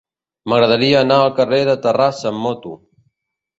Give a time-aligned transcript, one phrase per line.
[0.53, 2.75] M'agradaria anar al carrer de Terrassa amb moto.